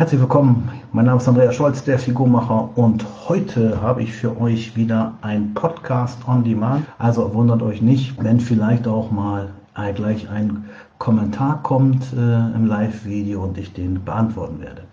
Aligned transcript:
Herzlich 0.00 0.22
willkommen, 0.22 0.66
mein 0.92 1.04
Name 1.04 1.18
ist 1.18 1.28
Andreas 1.28 1.54
Scholz, 1.54 1.84
der 1.84 1.98
Figurmacher 1.98 2.70
und 2.74 3.04
heute 3.28 3.82
habe 3.82 4.02
ich 4.02 4.14
für 4.14 4.40
euch 4.40 4.74
wieder 4.74 5.12
ein 5.20 5.52
Podcast 5.52 6.26
on 6.26 6.42
Demand. 6.42 6.86
Also 6.96 7.34
wundert 7.34 7.60
euch 7.60 7.82
nicht, 7.82 8.14
wenn 8.24 8.40
vielleicht 8.40 8.88
auch 8.88 9.10
mal 9.10 9.50
gleich 9.94 10.26
ein 10.30 10.64
Kommentar 10.96 11.62
kommt 11.62 12.14
äh, 12.14 12.16
im 12.16 12.64
Live-Video 12.64 13.42
und 13.42 13.58
ich 13.58 13.74
den 13.74 14.02
beantworten 14.02 14.62
werde. 14.62 14.84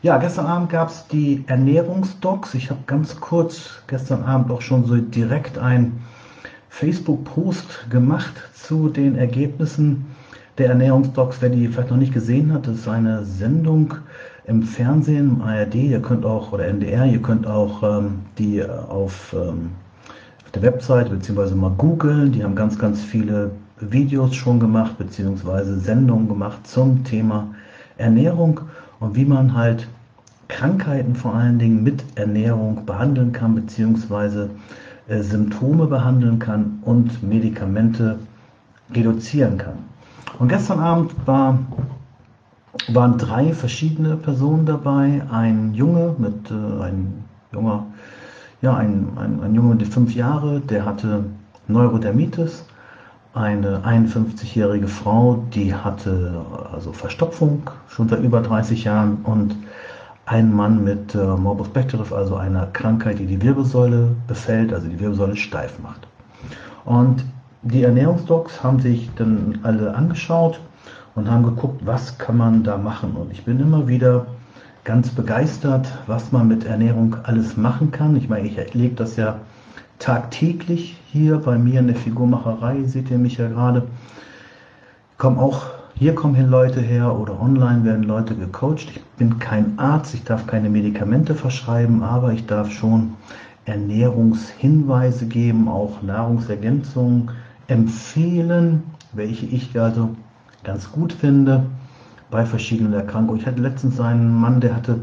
Ja, 0.00 0.16
gestern 0.16 0.46
Abend 0.46 0.70
gab 0.70 0.88
es 0.88 1.06
die 1.06 1.44
Ernährungsdocs. 1.48 2.54
Ich 2.54 2.70
habe 2.70 2.80
ganz 2.86 3.20
kurz 3.20 3.82
gestern 3.88 4.22
Abend 4.22 4.50
auch 4.50 4.62
schon 4.62 4.86
so 4.86 4.96
direkt 4.96 5.58
ein 5.58 6.00
Facebook-Post 6.70 7.90
gemacht 7.90 8.32
zu 8.54 8.88
den 8.88 9.16
Ergebnissen 9.16 10.06
der 10.58 10.68
Ernährungsdocs, 10.68 11.38
wer 11.40 11.48
die 11.48 11.68
vielleicht 11.68 11.90
noch 11.90 11.96
nicht 11.96 12.12
gesehen 12.12 12.52
hat, 12.52 12.66
ist 12.66 12.86
eine 12.86 13.24
Sendung 13.24 13.94
im 14.44 14.62
Fernsehen, 14.62 15.36
im 15.36 15.42
ARD, 15.42 15.74
ihr 15.76 16.02
könnt 16.02 16.24
auch, 16.24 16.52
oder 16.52 16.66
NDR, 16.66 17.06
ihr 17.06 17.22
könnt 17.22 17.46
auch 17.46 17.82
ähm, 17.82 18.20
die 18.38 18.64
auf, 18.64 19.34
ähm, 19.34 19.70
auf 20.44 20.50
der 20.52 20.62
Website 20.62 21.10
beziehungsweise 21.10 21.54
mal 21.54 21.70
googeln, 21.70 22.32
die 22.32 22.44
haben 22.44 22.54
ganz, 22.54 22.78
ganz 22.78 23.00
viele 23.02 23.52
Videos 23.78 24.34
schon 24.34 24.60
gemacht, 24.60 24.98
beziehungsweise 24.98 25.78
Sendungen 25.78 26.28
gemacht 26.28 26.66
zum 26.66 27.02
Thema 27.04 27.48
Ernährung 27.96 28.60
und 29.00 29.16
wie 29.16 29.24
man 29.24 29.54
halt 29.54 29.88
Krankheiten 30.48 31.14
vor 31.14 31.34
allen 31.34 31.58
Dingen 31.58 31.82
mit 31.82 32.04
Ernährung 32.16 32.84
behandeln 32.84 33.32
kann, 33.32 33.54
beziehungsweise 33.54 34.50
äh, 35.08 35.22
Symptome 35.22 35.86
behandeln 35.86 36.38
kann 36.38 36.78
und 36.82 37.22
Medikamente 37.22 38.18
reduzieren 38.94 39.56
kann. 39.56 39.91
Und 40.42 40.48
gestern 40.48 40.80
Abend 40.80 41.14
war, 41.24 41.56
waren 42.88 43.16
drei 43.16 43.52
verschiedene 43.52 44.16
Personen 44.16 44.66
dabei. 44.66 45.22
Ein 45.30 45.72
Junge 45.72 46.16
mit 46.18 46.50
äh, 46.50 46.82
ein 46.82 47.22
junger, 47.52 47.86
ja, 48.60 48.74
ein, 48.74 49.06
ein, 49.14 49.40
ein 49.40 49.54
Junge 49.54 49.76
mit 49.76 49.86
fünf 49.86 50.16
Jahre, 50.16 50.58
der 50.58 50.84
hatte 50.84 51.26
Neurodermitis. 51.68 52.64
Eine 53.34 53.82
51-jährige 53.86 54.88
Frau, 54.88 55.44
die 55.54 55.72
hatte 55.72 56.44
also 56.72 56.92
Verstopfung 56.92 57.62
schon 57.86 58.08
seit 58.08 58.24
über 58.24 58.40
30 58.40 58.82
Jahren 58.82 59.18
und 59.22 59.54
ein 60.26 60.52
Mann 60.52 60.82
mit 60.82 61.14
äh, 61.14 61.24
Morbus 61.24 61.68
Bechterew, 61.68 62.12
also 62.16 62.34
einer 62.34 62.66
Krankheit, 62.72 63.20
die 63.20 63.26
die 63.26 63.40
Wirbelsäule 63.40 64.16
befällt, 64.26 64.74
also 64.74 64.88
die 64.88 64.98
Wirbelsäule 64.98 65.36
steif 65.36 65.78
macht. 65.78 66.08
Und 66.84 67.24
die 67.62 67.84
Ernährungsdocs 67.84 68.62
haben 68.62 68.80
sich 68.80 69.10
dann 69.16 69.58
alle 69.62 69.94
angeschaut 69.94 70.60
und 71.14 71.30
haben 71.30 71.44
geguckt, 71.44 71.80
was 71.84 72.18
kann 72.18 72.36
man 72.36 72.64
da 72.64 72.76
machen. 72.76 73.12
Und 73.12 73.30
ich 73.32 73.44
bin 73.44 73.60
immer 73.60 73.86
wieder 73.86 74.26
ganz 74.84 75.10
begeistert, 75.10 75.86
was 76.06 76.32
man 76.32 76.48
mit 76.48 76.64
Ernährung 76.64 77.16
alles 77.22 77.56
machen 77.56 77.92
kann. 77.92 78.16
Ich 78.16 78.28
meine, 78.28 78.48
ich 78.48 78.58
erlebe 78.58 78.96
das 78.96 79.16
ja 79.16 79.38
tagtäglich 80.00 80.96
hier 81.06 81.38
bei 81.38 81.56
mir 81.56 81.78
in 81.78 81.86
der 81.86 81.96
Figurmacherei, 81.96 82.82
seht 82.84 83.10
ihr 83.10 83.18
mich 83.18 83.36
ja 83.36 83.48
gerade. 83.48 83.84
Kommen 85.18 85.38
auch, 85.38 85.66
hier 85.94 86.16
kommen 86.16 86.34
hin 86.34 86.48
Leute 86.48 86.80
her 86.80 87.16
oder 87.16 87.40
online 87.40 87.84
werden 87.84 88.02
Leute 88.02 88.34
gecoacht. 88.34 88.90
Ich 88.90 89.00
bin 89.18 89.38
kein 89.38 89.78
Arzt, 89.78 90.14
ich 90.14 90.24
darf 90.24 90.48
keine 90.48 90.68
Medikamente 90.68 91.36
verschreiben, 91.36 92.02
aber 92.02 92.32
ich 92.32 92.46
darf 92.46 92.72
schon 92.72 93.12
Ernährungshinweise 93.66 95.26
geben, 95.26 95.68
auch 95.68 96.02
Nahrungsergänzungen, 96.02 97.30
empfehlen, 97.68 98.82
welche 99.12 99.46
ich 99.46 99.78
also 99.78 100.10
ganz 100.64 100.90
gut 100.90 101.12
finde 101.12 101.66
bei 102.30 102.46
verschiedenen 102.46 102.92
Erkrankungen. 102.92 103.40
Ich 103.40 103.46
hatte 103.46 103.60
letztens 103.60 104.00
einen 104.00 104.34
Mann, 104.34 104.60
der 104.60 104.74
hatte 104.74 105.00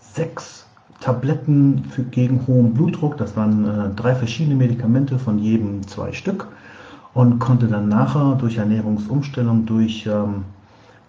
sechs 0.00 0.66
Tabletten 1.00 1.84
für, 1.90 2.02
gegen 2.02 2.46
hohen 2.46 2.74
Blutdruck. 2.74 3.16
Das 3.16 3.36
waren 3.36 3.64
äh, 3.64 3.94
drei 3.94 4.14
verschiedene 4.14 4.56
Medikamente, 4.56 5.18
von 5.18 5.38
jedem 5.38 5.86
zwei 5.86 6.12
Stück. 6.12 6.48
Und 7.14 7.38
konnte 7.40 7.66
dann 7.66 7.88
nachher 7.88 8.36
durch 8.40 8.56
Ernährungsumstellung, 8.56 9.66
durch, 9.66 10.06
ähm, 10.06 10.44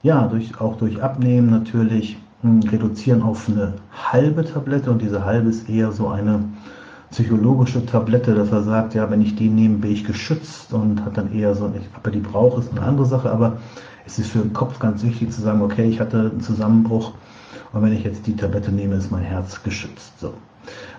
ja, 0.01 0.27
durch, 0.27 0.59
auch 0.59 0.75
durch 0.77 1.01
Abnehmen 1.01 1.49
natürlich 1.49 2.17
mh, 2.41 2.63
hm, 2.63 2.69
reduzieren 2.69 3.21
auf 3.21 3.47
eine 3.47 3.75
halbe 4.11 4.43
Tablette. 4.43 4.91
Und 4.91 5.01
diese 5.01 5.23
halbe 5.23 5.49
ist 5.49 5.69
eher 5.69 5.91
so 5.91 6.09
eine 6.09 6.43
psychologische 7.13 7.85
Tablette, 7.85 8.33
dass 8.33 8.51
er 8.51 8.63
sagt, 8.63 8.95
ja, 8.95 9.07
wenn 9.11 9.21
ich 9.21 9.35
die 9.35 9.47
nehme, 9.47 9.77
bin 9.77 9.91
ich 9.91 10.03
geschützt 10.03 10.73
und 10.73 11.05
hat 11.05 11.15
dann 11.15 11.31
eher 11.31 11.53
so, 11.53 11.71
ich, 11.79 11.87
ob 11.95 12.03
er 12.07 12.11
die 12.11 12.19
braucht, 12.19 12.63
ist 12.63 12.71
eine 12.71 12.81
andere 12.81 13.05
Sache, 13.05 13.29
aber 13.29 13.57
es 14.03 14.17
ist 14.17 14.31
für 14.31 14.39
den 14.39 14.51
Kopf 14.51 14.79
ganz 14.79 15.03
wichtig 15.03 15.31
zu 15.31 15.41
sagen, 15.41 15.61
okay, 15.61 15.85
ich 15.85 15.99
hatte 15.99 16.31
einen 16.31 16.41
Zusammenbruch 16.41 17.13
und 17.71 17.83
wenn 17.83 17.93
ich 17.93 18.03
jetzt 18.03 18.25
die 18.25 18.35
Tablette 18.35 18.71
nehme, 18.71 18.95
ist 18.95 19.11
mein 19.11 19.21
Herz 19.21 19.61
geschützt. 19.61 20.19
So. 20.19 20.33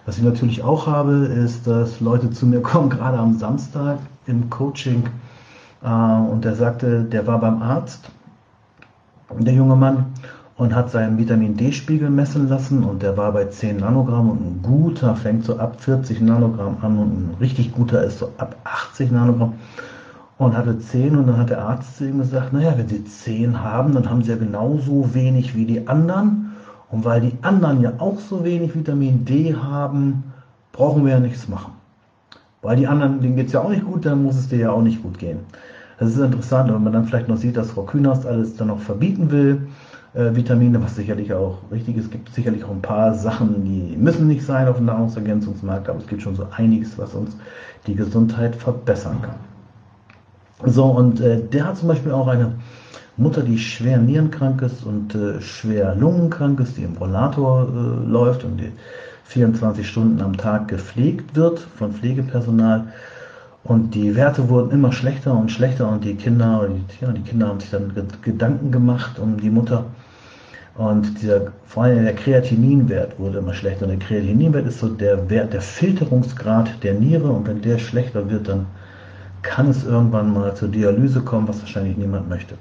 Was 0.06 0.16
ich 0.16 0.22
natürlich 0.22 0.62
auch 0.62 0.86
habe, 0.86 1.12
ist, 1.12 1.66
dass 1.66 1.98
Leute 1.98 2.30
zu 2.30 2.46
mir 2.46 2.60
kommen, 2.62 2.90
gerade 2.90 3.18
am 3.18 3.36
Samstag 3.36 3.98
im 4.26 4.48
Coaching, 4.50 5.02
äh, 5.82 5.88
und 5.88 6.44
der 6.44 6.54
sagte, 6.54 7.02
der 7.02 7.26
war 7.26 7.40
beim 7.40 7.60
Arzt, 7.60 8.08
der 9.36 9.54
junge 9.54 9.74
Mann, 9.74 10.06
und 10.56 10.74
hat 10.74 10.90
seinen 10.90 11.18
Vitamin 11.18 11.56
D-Spiegel 11.56 12.10
messen 12.10 12.48
lassen 12.48 12.84
und 12.84 13.02
der 13.02 13.16
war 13.16 13.32
bei 13.32 13.46
10 13.46 13.78
Nanogramm 13.78 14.30
und 14.30 14.40
ein 14.40 14.62
guter 14.62 15.16
fängt 15.16 15.44
so 15.44 15.58
ab 15.58 15.80
40 15.80 16.20
Nanogramm 16.20 16.76
an 16.80 16.98
und 16.98 17.08
ein 17.08 17.34
richtig 17.40 17.72
guter 17.72 18.04
ist 18.04 18.20
so 18.20 18.30
ab 18.38 18.56
80 18.64 19.10
Nanogramm 19.10 19.54
und 20.38 20.56
hatte 20.56 20.78
10 20.78 21.16
und 21.16 21.26
dann 21.26 21.38
hat 21.38 21.50
der 21.50 21.62
Arzt 21.62 21.96
zu 21.96 22.06
ihm 22.06 22.18
gesagt, 22.18 22.52
naja, 22.52 22.74
wenn 22.76 22.88
Sie 22.88 23.04
10 23.04 23.62
haben, 23.62 23.94
dann 23.94 24.08
haben 24.08 24.22
Sie 24.22 24.30
ja 24.30 24.36
genauso 24.36 25.12
wenig 25.12 25.56
wie 25.56 25.64
die 25.64 25.88
anderen 25.88 26.52
und 26.90 27.04
weil 27.04 27.20
die 27.20 27.32
anderen 27.42 27.80
ja 27.80 27.94
auch 27.98 28.20
so 28.20 28.44
wenig 28.44 28.76
Vitamin 28.76 29.24
D 29.24 29.56
haben, 29.56 30.22
brauchen 30.72 31.04
wir 31.04 31.14
ja 31.14 31.20
nichts 31.20 31.48
machen. 31.48 31.72
Weil 32.62 32.76
die 32.76 32.86
anderen, 32.86 33.20
denen 33.20 33.36
geht 33.36 33.48
es 33.48 33.52
ja 33.52 33.60
auch 33.60 33.68
nicht 33.68 33.84
gut, 33.84 34.06
dann 34.06 34.22
muss 34.22 34.36
es 34.36 34.48
dir 34.48 34.58
ja 34.58 34.70
auch 34.70 34.82
nicht 34.82 35.02
gut 35.02 35.18
gehen. 35.18 35.40
Das 35.98 36.10
ist 36.10 36.18
interessant, 36.18 36.72
wenn 36.72 36.82
man 36.82 36.92
dann 36.92 37.04
vielleicht 37.04 37.28
noch 37.28 37.36
sieht, 37.36 37.56
dass 37.56 37.72
Frau 37.72 37.82
Kühners 37.82 38.24
alles 38.24 38.56
dann 38.56 38.68
noch 38.68 38.80
verbieten 38.80 39.30
will 39.30 39.66
äh, 40.14 40.34
Vitamine, 40.34 40.82
was 40.82 40.94
sicherlich 40.96 41.32
auch 41.32 41.58
richtig 41.70 41.96
ist. 41.96 42.04
Es 42.04 42.10
gibt 42.10 42.32
sicherlich 42.34 42.64
auch 42.64 42.70
ein 42.70 42.82
paar 42.82 43.14
Sachen, 43.14 43.64
die 43.64 43.96
müssen 43.96 44.28
nicht 44.28 44.44
sein 44.44 44.68
auf 44.68 44.76
dem 44.76 44.86
Nahrungsergänzungsmarkt, 44.86 45.88
aber 45.88 45.98
es 45.98 46.06
gibt 46.06 46.22
schon 46.22 46.36
so 46.36 46.46
einiges, 46.56 46.96
was 46.98 47.14
uns 47.14 47.36
die 47.86 47.94
Gesundheit 47.94 48.54
verbessern 48.54 49.20
kann. 49.22 49.36
So, 50.64 50.84
und 50.84 51.20
äh, 51.20 51.40
der 51.40 51.66
hat 51.66 51.76
zum 51.76 51.88
Beispiel 51.88 52.12
auch 52.12 52.28
eine 52.28 52.52
Mutter, 53.16 53.42
die 53.42 53.58
schwer 53.58 53.98
nierenkrank 53.98 54.62
ist 54.62 54.84
und 54.84 55.14
äh, 55.14 55.40
schwer 55.40 55.94
lungenkrank 55.94 56.60
ist, 56.60 56.76
die 56.76 56.84
im 56.84 56.96
Rollator 56.96 57.68
äh, 57.68 58.08
läuft 58.08 58.44
und 58.44 58.58
die 58.58 58.72
24 59.24 59.86
Stunden 59.86 60.20
am 60.20 60.36
Tag 60.36 60.68
gepflegt 60.68 61.34
wird 61.34 61.58
von 61.58 61.92
Pflegepersonal. 61.92 62.92
Und 63.64 63.94
die 63.94 64.14
Werte 64.14 64.48
wurden 64.48 64.70
immer 64.70 64.92
schlechter 64.92 65.36
und 65.36 65.50
schlechter 65.50 65.88
und 65.88 66.04
die 66.04 66.14
Kinder, 66.16 66.68
die, 66.68 67.04
ja, 67.04 67.12
die 67.12 67.22
Kinder 67.22 67.48
haben 67.48 67.60
sich 67.60 67.70
dann 67.70 67.92
Gedanken 68.22 68.70
gemacht 68.70 69.18
um 69.18 69.38
die 69.40 69.48
Mutter 69.48 69.86
und 70.76 71.22
dieser, 71.22 71.52
vor 71.66 71.84
allem 71.84 72.04
der 72.04 72.14
Kreatininwert 72.14 73.18
wurde 73.18 73.38
immer 73.38 73.54
schlechter. 73.54 73.84
Und 73.84 73.90
der 73.90 73.98
Kreatininwert 74.00 74.66
ist 74.66 74.80
so 74.80 74.88
der 74.88 75.30
Wert, 75.30 75.52
der 75.52 75.60
Filterungsgrad 75.60 76.82
der 76.82 76.94
Niere. 76.94 77.28
Und 77.28 77.46
wenn 77.46 77.62
der 77.62 77.78
schlechter 77.78 78.28
wird, 78.28 78.48
dann 78.48 78.66
kann 79.42 79.68
es 79.68 79.84
irgendwann 79.84 80.32
mal 80.32 80.54
zur 80.56 80.68
Dialyse 80.68 81.20
kommen, 81.20 81.46
was 81.46 81.60
wahrscheinlich 81.60 81.96
niemand 81.96 82.28
möchte. 82.28 82.56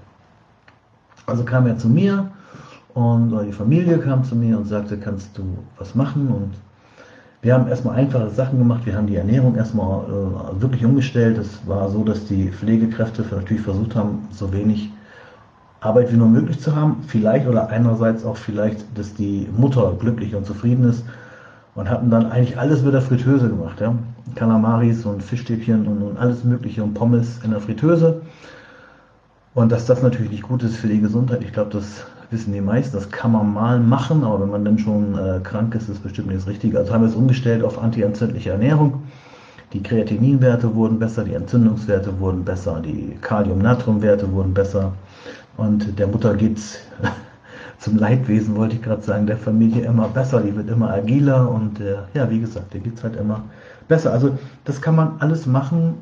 Also 1.25 1.43
kam 1.43 1.65
er 1.65 1.77
zu 1.77 1.89
mir 1.89 2.29
und 2.93 3.31
die 3.47 3.53
Familie 3.53 3.97
kam 3.97 4.23
zu 4.23 4.35
mir 4.35 4.57
und 4.57 4.65
sagte, 4.65 4.97
kannst 4.97 5.35
du 5.37 5.57
was 5.79 5.95
machen? 5.95 6.27
Und 6.27 6.51
wir 7.41 7.53
haben 7.55 7.67
erstmal 7.67 7.95
einfache 7.95 8.29
Sachen 8.29 8.59
gemacht. 8.59 8.85
Wir 8.85 8.95
haben 8.95 9.07
die 9.07 9.15
Ernährung 9.15 9.55
erstmal 9.55 10.03
äh, 10.03 10.61
wirklich 10.61 10.85
umgestellt. 10.85 11.37
Es 11.39 11.65
war 11.65 11.89
so, 11.89 12.03
dass 12.03 12.25
die 12.25 12.49
Pflegekräfte 12.49 13.25
natürlich 13.31 13.63
versucht 13.63 13.95
haben, 13.95 14.27
so 14.31 14.53
wenig 14.53 14.91
Arbeit 15.83 16.11
wie 16.11 16.17
nur 16.17 16.29
möglich 16.29 16.59
zu 16.59 16.75
haben. 16.75 17.03
Vielleicht 17.07 17.47
oder 17.47 17.69
einerseits 17.69 18.25
auch 18.25 18.37
vielleicht, 18.37 18.85
dass 18.97 19.13
die 19.13 19.47
Mutter 19.55 19.93
glücklich 19.99 20.35
und 20.35 20.45
zufrieden 20.45 20.89
ist 20.89 21.03
und 21.75 21.89
hatten 21.89 22.09
dann 22.09 22.31
eigentlich 22.31 22.57
alles 22.57 22.81
mit 22.83 22.93
der 22.93 23.01
Fritteuse 23.01 23.49
gemacht. 23.49 23.81
Ja? 23.81 23.95
Kalamaris 24.35 25.05
und 25.05 25.21
Fischstäbchen 25.21 25.87
und, 25.87 26.01
und 26.01 26.17
alles 26.17 26.43
Mögliche 26.43 26.83
und 26.83 26.93
Pommes 26.93 27.39
in 27.43 27.51
der 27.51 27.59
Fritteuse. 27.59 28.21
Und 29.53 29.71
dass 29.71 29.85
das 29.85 30.01
natürlich 30.01 30.31
nicht 30.31 30.43
gut 30.43 30.63
ist 30.63 30.77
für 30.77 30.87
die 30.87 31.01
Gesundheit, 31.01 31.43
ich 31.43 31.53
glaube, 31.53 31.71
das 31.71 32.05
wissen 32.31 32.53
die 32.53 32.61
meisten. 32.61 32.95
Das 32.95 33.09
kann 33.11 33.31
man 33.31 33.53
mal 33.53 33.79
machen, 33.79 34.23
aber 34.23 34.41
wenn 34.41 34.49
man 34.49 34.65
dann 34.65 34.79
schon 34.79 35.15
äh, 35.17 35.39
krank 35.43 35.75
ist, 35.75 35.89
ist 35.89 36.01
bestimmt 36.01 36.29
nicht 36.29 36.39
das 36.39 36.47
Richtige. 36.47 36.79
Also 36.79 36.93
haben 36.93 37.01
wir 37.01 37.09
es 37.09 37.15
umgestellt 37.15 37.63
auf 37.63 37.81
antientzündliche 37.81 38.49
Ernährung. 38.49 39.03
Die 39.73 39.81
Kreatininwerte 39.81 40.75
wurden 40.75 40.99
besser, 40.99 41.23
die 41.23 41.33
Entzündungswerte 41.33 42.19
wurden 42.19 42.43
besser, 42.43 42.79
die 42.83 43.17
Kalium-Natrium-Werte 43.21 44.31
wurden 44.31 44.53
besser. 44.53 44.93
Und 45.57 45.99
der 45.99 46.07
Mutter 46.07 46.35
geht 46.35 46.57
es 46.57 46.79
zum 47.79 47.97
Leidwesen, 47.97 48.55
wollte 48.55 48.75
ich 48.75 48.81
gerade 48.81 49.01
sagen, 49.01 49.27
der 49.27 49.37
Familie 49.37 49.85
immer 49.85 50.07
besser. 50.07 50.41
Die 50.41 50.55
wird 50.55 50.69
immer 50.69 50.91
agiler 50.91 51.49
und 51.49 51.79
äh, 51.79 51.97
ja, 52.13 52.29
wie 52.29 52.39
gesagt, 52.39 52.73
der 52.73 52.81
geht 52.81 52.97
es 52.97 53.03
halt 53.03 53.15
immer 53.15 53.43
besser. 53.87 54.11
Also 54.11 54.37
das 54.65 54.81
kann 54.81 54.95
man 54.95 55.15
alles 55.19 55.45
machen 55.45 55.95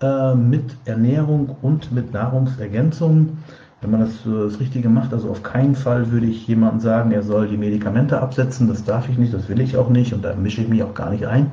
äh, 0.00 0.34
mit 0.34 0.76
Ernährung 0.84 1.56
und 1.62 1.92
mit 1.92 2.12
Nahrungsergänzung. 2.12 3.38
wenn 3.80 3.90
man 3.90 4.00
das, 4.00 4.12
das 4.24 4.60
Richtige 4.60 4.88
macht. 4.88 5.12
Also 5.12 5.30
auf 5.30 5.42
keinen 5.42 5.74
Fall 5.74 6.10
würde 6.10 6.26
ich 6.26 6.46
jemandem 6.46 6.80
sagen, 6.80 7.12
er 7.12 7.22
soll 7.22 7.48
die 7.48 7.56
Medikamente 7.56 8.20
absetzen. 8.20 8.68
Das 8.68 8.84
darf 8.84 9.08
ich 9.08 9.18
nicht, 9.18 9.32
das 9.32 9.48
will 9.48 9.60
ich 9.60 9.76
auch 9.76 9.88
nicht 9.88 10.12
und 10.12 10.22
da 10.24 10.34
mische 10.34 10.62
ich 10.62 10.68
mich 10.68 10.82
auch 10.82 10.94
gar 10.94 11.10
nicht 11.10 11.26
ein. 11.26 11.50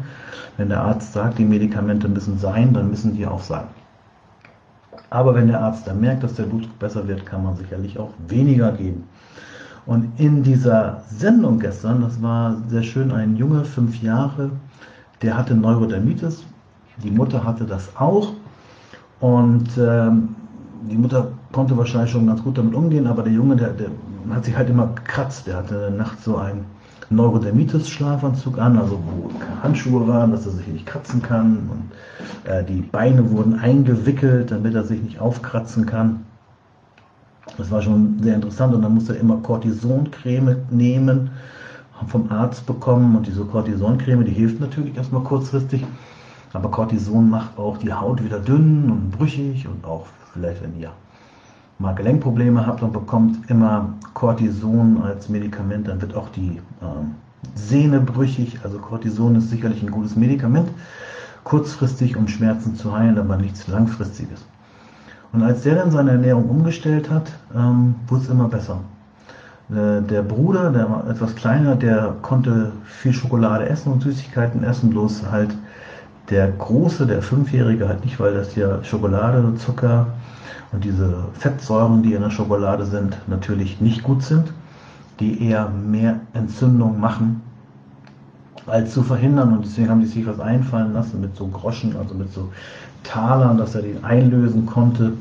Wenn 0.58 0.70
der 0.70 0.82
Arzt 0.82 1.14
sagt, 1.14 1.38
die 1.38 1.46
Medikamente 1.46 2.10
müssen 2.10 2.38
sein, 2.38 2.74
dann 2.74 2.90
müssen 2.90 3.16
die 3.16 3.26
auch 3.26 3.44
sein. 3.44 3.66
Aber 5.10 5.36
wenn 5.36 5.48
der 5.48 5.62
Arzt 5.62 5.88
dann 5.88 6.02
merkt, 6.02 6.24
dass 6.24 6.36
der 6.36 6.44
Blutdruck 6.44 6.80
besser 6.80 7.08
wird, 7.08 7.26
kann 7.26 7.44
man 7.44 7.56
sicherlich 7.56 7.98
auch 7.98 8.12
weniger 8.28 8.72
geben. 8.72 9.04
Und 9.86 10.20
in 10.20 10.44
dieser 10.44 11.04
Sendung 11.10 11.60
gestern, 11.60 12.02
das 12.02 12.22
war 12.22 12.58
sehr 12.68 12.84
schön, 12.84 13.12
ein 13.12 13.38
Junge, 13.38 13.64
fünf 13.64 14.02
Jahre, 14.02 14.52
der 15.22 15.38
hatte 15.38 15.56
Neurodermitis. 15.56 16.44
Die 17.04 17.12
Mutter 17.12 17.44
hatte 17.44 17.64
das 17.66 17.96
auch. 17.96 18.34
Und 19.22 19.70
ähm, 19.78 20.36
die 20.90 20.98
Mutter 20.98 21.32
konnte 21.54 21.78
wahrscheinlich 21.78 22.12
schon 22.12 22.28
ganz 22.28 22.44
gut 22.44 22.58
damit 22.58 22.76
umgehen, 22.76 23.08
aber 23.08 23.24
der 23.24 23.34
Junge, 23.34 23.56
der, 23.56 23.70
der 23.70 23.90
hat 24.30 24.46
sich 24.46 24.56
halt 24.56 24.70
immer 24.70 24.88
gekratzt. 24.88 25.48
Der 25.48 25.58
hatte 25.58 25.94
nachts 25.96 26.26
so 26.26 26.38
einen 26.38 26.66
Neurodermitis-Schlafanzug 27.10 28.58
an, 28.60 28.78
also 28.78 29.00
wo 29.00 29.30
Handschuhe 29.64 30.08
waren, 30.08 30.32
dass 30.32 30.46
er 30.46 30.52
sich 30.52 30.68
nicht 30.68 30.86
kratzen 30.86 31.22
kann. 31.22 31.70
Und 31.70 32.52
äh, 32.52 32.64
die 32.64 32.82
Beine 32.82 33.32
wurden 33.32 33.60
eingewickelt, 33.60 34.52
damit 34.52 34.76
er 34.76 34.84
sich 34.84 35.02
nicht 35.02 35.20
aufkratzen 35.20 35.86
kann. 35.86 36.26
Das 37.58 37.72
war 37.72 37.82
schon 37.82 38.20
sehr 38.22 38.36
interessant 38.36 38.76
und 38.76 38.82
dann 38.82 38.94
musste 38.94 39.16
er 39.16 39.22
immer 39.22 39.38
Cortisoncreme 39.38 40.58
nehmen, 40.70 41.32
vom 42.08 42.30
Arzt 42.30 42.66
bekommen 42.66 43.16
und 43.16 43.26
diese 43.26 43.44
Cortisoncreme, 43.46 44.24
die 44.24 44.32
hilft 44.32 44.60
natürlich 44.60 44.96
erstmal 44.96 45.24
kurzfristig, 45.24 45.84
aber 46.54 46.70
Cortison 46.70 47.30
macht 47.30 47.58
auch 47.58 47.78
die 47.78 47.92
Haut 47.92 48.24
wieder 48.24 48.40
dünn 48.40 48.92
und 48.92 49.12
brüchig 49.12 49.68
und 49.68 49.84
auch 49.86 50.06
vielleicht, 50.34 50.62
wenn 50.62 50.80
ihr 50.80 50.92
mal 51.80 51.94
Gelenkprobleme 51.94 52.66
habt 52.66 52.82
und 52.82 52.94
bekommt 52.94 53.50
immer 53.50 53.94
Cortison 54.14 55.02
als 55.04 55.30
Medikament, 55.30 55.88
dann 55.88 56.02
wird 56.02 56.16
auch 56.16 56.30
die 56.30 56.60
ähm, 56.82 57.16
Sehne 57.56 58.00
brüchig. 58.00 58.60
Also 58.64 58.80
Cortison 58.80 59.36
ist 59.36 59.50
sicherlich 59.50 59.84
ein 59.84 59.92
gutes 59.92 60.16
Medikament, 60.16 60.70
kurzfristig 61.44 62.18
um 62.18 62.28
Schmerzen 62.28 62.76
zu 62.76 62.98
heilen, 62.98 63.18
aber 63.18 63.38
nichts 63.38 63.68
Langfristiges. 63.68 64.46
Und 65.34 65.44
als 65.44 65.64
der 65.64 65.76
dann 65.76 65.92
seine 65.92 66.12
Ernährung 66.12 66.50
umgestellt 66.50 67.10
hat, 67.10 67.32
ähm, 67.56 67.96
wurde 68.08 68.24
es 68.24 68.30
immer 68.30 68.48
besser. 68.48 68.80
Äh, 69.70 70.02
der 70.02 70.24
Bruder, 70.24 70.72
der 70.72 70.90
war 70.90 71.08
etwas 71.10 71.36
kleiner, 71.36 71.76
der 71.76 72.16
konnte 72.22 72.72
viel 72.86 73.14
Schokolade 73.14 73.68
essen 73.70 73.92
und 73.92 74.02
Süßigkeiten 74.02 74.64
essen, 74.64 74.90
bloß 74.90 75.30
halt 75.30 75.56
der 76.30 76.50
Große, 76.52 77.06
der 77.06 77.22
Fünfjährige 77.22 77.88
halt 77.88 78.04
nicht, 78.04 78.20
weil 78.20 78.34
das 78.34 78.56
ja 78.56 78.84
Schokolade 78.84 79.56
Zucker 79.56 80.08
und 80.72 80.84
diese 80.84 81.26
Fettsäuren, 81.34 82.04
die 82.04 82.14
in 82.14 82.22
der 82.22 82.30
Schokolade 82.30 82.86
sind, 82.86 83.18
natürlich 83.28 83.82
nicht 83.82 84.04
gut 84.04 84.24
sind, 84.24 84.52
die 85.20 85.48
eher 85.48 85.70
mehr 85.70 86.20
Entzündung 86.34 87.00
machen, 87.00 87.42
als 88.68 88.94
zu 88.94 89.04
verhindern. 89.04 89.54
Und 89.54 89.66
deswegen 89.66 89.90
haben 89.90 90.02
die 90.02 90.08
sich 90.08 90.28
was 90.28 90.40
einfallen 90.40 90.94
lassen 90.94 91.22
mit 91.22 91.36
so 91.36 91.48
Groschen, 91.48 91.96
also 91.98 92.14
mit 92.14 92.32
so 92.34 92.50
Talern, 93.04 93.58
dass 93.58 93.76
er 93.76 93.82
den 93.82 94.04
einlösen 94.04 94.66
konnte. 94.66 95.14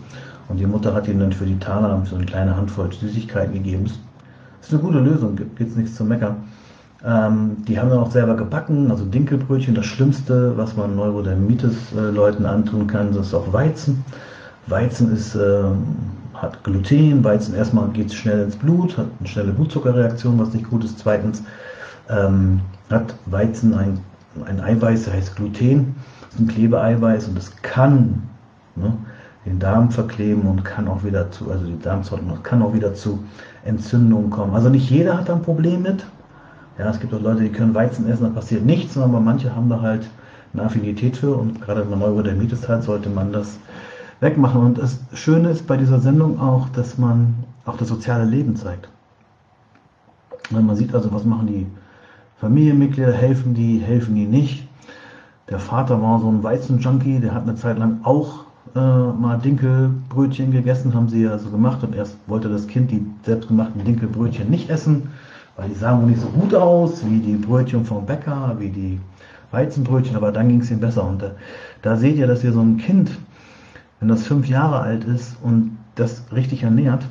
Und 0.49 0.59
die 0.59 0.67
Mutter 0.67 0.95
hat 0.95 1.09
ihm 1.09 1.19
dann 1.19 1.33
für 1.33 1.47
die 1.47 1.59
Taler 1.59 2.03
so 2.05 2.17
eine 2.17 2.27
kleine 2.27 2.57
Handvoll 2.57 2.93
Süßigkeiten 2.93 3.55
gegeben. 3.55 3.85
Das 3.85 4.69
ist 4.69 4.75
eine 4.75 4.83
gute 4.83 5.01
Lösung, 5.01 5.37
gibt 5.37 5.61
es 5.61 5.77
nichts 5.77 5.95
zu 5.95 6.05
meckern. 6.05 6.37
Ähm, 7.05 7.65
die 7.69 7.79
haben 7.79 7.91
dann 7.91 7.99
auch 7.99 8.11
selber 8.11 8.37
gebacken, 8.37 8.91
also 8.91 9.05
Dinkelbrötchen. 9.05 9.75
Das 9.75 9.87
Schlimmste, 9.87 10.57
was 10.57 10.77
man 10.77 10.97
Neurodermitis-Leuten 10.97 12.45
äh, 12.45 12.49
antun 12.49 12.87
kann, 12.87 13.13
das 13.13 13.29
ist 13.29 13.35
auch 13.35 13.53
Weizen. 13.53 14.05
Weizen 14.67 15.13
ist, 15.13 15.35
äh, 15.35 15.65
hat 16.35 16.63
Gluten, 16.65 17.23
Weizen 17.25 17.55
erstmal 17.55 17.89
geht 17.89 18.13
schnell 18.13 18.43
ins 18.43 18.57
Blut, 18.57 18.97
hat 18.99 19.07
eine 19.19 19.29
schnelle 19.29 19.53
Blutzuckerreaktion, 19.53 20.39
was 20.39 20.53
nicht 20.53 20.69
gut 20.69 20.85
ist. 20.85 20.99
Zweitens 20.99 21.43
ähm, 22.11 22.61
hat 22.91 23.15
Weizen 23.27 23.75
ein, 23.75 24.01
ein 24.45 24.61
Eiweiß, 24.61 25.05
das 25.05 25.15
heißt 25.15 25.37
Gluten, 25.37 25.95
das 26.21 26.35
ist 26.35 26.41
ein 26.41 26.49
Klebeeiweiß 26.49 27.29
und 27.29 27.37
das 27.37 27.55
kann 27.63 28.23
ne, 28.75 28.93
den 29.47 29.59
Darm 29.59 29.91
verkleben 29.91 30.43
und 30.43 30.65
kann 30.65 30.89
auch 30.89 31.05
wieder 31.05 31.31
zu, 31.31 31.51
also 31.51 31.65
die 31.65 31.79
Darmzeit 31.81 32.21
kann 32.43 32.63
auch 32.63 32.75
wieder 32.75 32.95
zu 32.95 33.23
Entzündungen 33.65 34.31
kommen. 34.31 34.55
Also 34.55 34.69
nicht 34.69 34.91
jeder 34.91 35.17
hat 35.17 35.29
da 35.29 35.35
ein 35.35 35.43
Problem 35.43 35.83
mit. 35.83 36.05
Ja, 36.79 36.91
es 36.91 37.01
gibt 37.01 37.15
auch 37.15 37.23
Leute, 37.23 37.43
die 37.43 37.49
können 37.49 37.75
Weizen 37.75 38.09
essen, 38.11 38.25
da 38.25 38.31
passiert 38.31 38.67
nichts, 38.67 38.99
aber 38.99 39.21
manche 39.21 39.55
haben 39.55 39.71
da 39.71 39.81
halt 39.81 40.11
eine 40.53 40.65
Affinität 40.65 41.17
für 41.17 41.35
und 41.35 41.61
gerade 41.63 41.81
wenn 41.83 41.91
man 41.91 42.01
Neurodermitis 42.01 42.69
hat, 42.69 42.83
sollte 42.83 43.09
man 43.09 43.33
das 43.33 43.59
wegmachen. 44.21 44.61
Und 44.61 44.79
das 44.79 45.01
Schöne 45.13 45.51
ist 45.51 45.67
bei 45.67 45.77
dieser 45.77 46.01
Sendung 46.01 46.41
auch, 46.41 46.69
dass 46.71 46.99
man 46.99 47.35
auch 47.65 47.77
das 47.77 47.89
soziale 47.89 48.25
Leben 48.25 48.57
zeigt. 48.57 48.89
Man 50.51 50.75
sieht 50.77 50.95
also, 50.95 51.13
was 51.13 51.25
machen 51.25 51.49
die 51.49 51.67
Familienmitglieder, 52.39 53.13
helfen 53.13 53.55
die, 53.55 53.79
helfen 53.79 54.15
die 54.15 54.27
nicht. 54.27 54.69
Der 55.49 55.59
Vater 55.59 56.01
war 56.03 56.21
so 56.21 56.29
ein 56.29 56.43
Weizenjunkie, 56.43 57.19
der 57.21 57.35
hat 57.35 57.45
eine 57.45 57.57
Zeit 57.57 57.79
lang 57.79 58.01
auch 58.05 58.45
äh, 58.75 58.79
mal 58.79 59.39
Dinkelbrötchen 59.39 60.51
gegessen, 60.51 60.95
haben 60.95 61.09
sie 61.09 61.23
ja 61.23 61.39
so 61.39 61.51
gemacht 61.51 61.83
und 61.83 61.95
erst 61.95 62.17
wollte 62.27 62.49
das 62.49 62.67
Kind 62.67 62.91
die 62.91 63.07
selbstgemachten 63.25 63.85
Dinkelbrötchen 63.85 64.51
nicht 64.51 64.71
essen, 64.71 65.11
weil 65.57 65.69
die 65.69 65.75
sahen 65.75 66.03
wohl 66.03 66.11
nicht 66.11 66.21
so 66.21 66.29
gut 66.29 66.55
aus 66.55 67.05
wie 67.09 67.21
die 67.21 67.37
Brötchen 67.37 67.85
vom 67.85 68.05
Bäcker, 68.07 68.57
wie 68.59 68.71
die 68.71 69.01
Weizenbrötchen, 69.53 70.17
aber 70.17 70.33
dann 70.33 70.49
ging 70.49 70.61
es 70.61 70.71
ihm 70.71 70.81
besser. 70.81 71.09
Und 71.09 71.23
da, 71.23 71.31
da 71.83 71.97
seht 71.97 72.17
ihr, 72.17 72.27
dass 72.27 72.45
ihr 72.45 72.53
so 72.53 72.61
ein 72.61 72.77
Kind 72.77 73.11
wenn 74.01 74.09
das 74.09 74.27
fünf 74.27 74.47
Jahre 74.49 74.81
alt 74.81 75.05
ist 75.05 75.37
und 75.43 75.79
das 75.95 76.23
richtig 76.33 76.63
ernährt, 76.63 77.07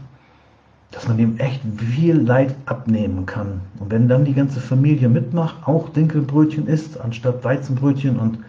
dass 0.92 1.08
man 1.08 1.18
dem 1.18 1.38
echt 1.38 1.62
viel 1.78 2.16
Leid 2.16 2.56
abnehmen 2.66 3.26
kann. 3.26 3.62
Und 3.80 3.92
wenn 3.92 4.08
dann 4.08 4.24
die 4.24 4.34
ganze 4.34 4.62
Familie 4.62 5.10
mitmacht, 5.10 5.56
auch 5.66 5.90
Dinkelbrötchen 5.90 6.68
isst, 6.68 7.00
anstatt 7.00 7.44
Weizenbrötchen 7.44 8.18
und 8.18 8.40